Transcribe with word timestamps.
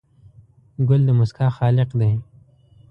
ګل 0.87 1.01
د 1.05 1.09
موسکا 1.17 1.47
خالق 1.57 1.89
دی. 1.99 2.13